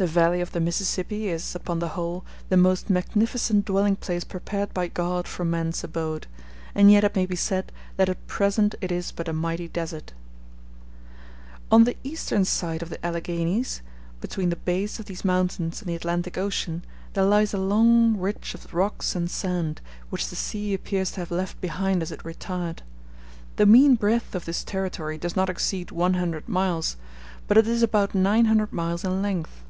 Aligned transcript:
*d 0.00 0.04
The 0.04 0.12
valley 0.12 0.40
of 0.40 0.52
the 0.52 0.60
Mississippi 0.60 1.28
is, 1.28 1.56
upon 1.56 1.80
the 1.80 1.88
whole, 1.88 2.24
the 2.50 2.56
most 2.56 2.88
magnificent 2.88 3.64
dwelling 3.64 3.96
place 3.96 4.22
prepared 4.22 4.72
by 4.72 4.86
God 4.86 5.26
for 5.26 5.44
man's 5.44 5.82
abode; 5.82 6.28
and 6.72 6.88
yet 6.88 7.02
it 7.02 7.16
may 7.16 7.26
be 7.26 7.34
said 7.34 7.72
that 7.96 8.08
at 8.08 8.24
present 8.28 8.76
it 8.80 8.92
is 8.92 9.10
but 9.10 9.26
a 9.26 9.32
mighty 9.32 9.66
desert. 9.66 10.12
d 10.12 10.12
[See 10.12 10.14
Appendix, 11.66 11.72
A.] 11.72 11.74
On 11.74 11.82
the 11.82 11.96
eastern 12.04 12.44
side 12.44 12.80
of 12.80 12.90
the 12.90 13.04
Alleghanies, 13.04 13.82
between 14.20 14.50
the 14.50 14.62
base 14.62 15.00
of 15.00 15.06
these 15.06 15.24
mountains 15.24 15.80
and 15.82 15.88
the 15.90 15.96
Atlantic 15.96 16.38
Ocean, 16.38 16.84
there 17.14 17.24
lies 17.24 17.52
a 17.52 17.58
long 17.58 18.16
ridge 18.18 18.54
of 18.54 18.72
rocks 18.72 19.16
and 19.16 19.28
sand, 19.28 19.80
which 20.10 20.28
the 20.30 20.36
sea 20.36 20.74
appears 20.74 21.10
to 21.10 21.22
have 21.22 21.32
left 21.32 21.60
behind 21.60 22.02
as 22.02 22.12
it 22.12 22.24
retired. 22.24 22.84
The 23.56 23.66
mean 23.66 23.96
breadth 23.96 24.36
of 24.36 24.44
this 24.44 24.62
territory 24.62 25.18
does 25.18 25.34
not 25.34 25.50
exceed 25.50 25.90
one 25.90 26.14
hundred 26.14 26.48
miles; 26.48 26.96
but 27.48 27.58
it 27.58 27.66
is 27.66 27.82
about 27.82 28.14
nine 28.14 28.44
hundred 28.44 28.72
miles 28.72 29.02
in 29.02 29.20
length. 29.20 29.64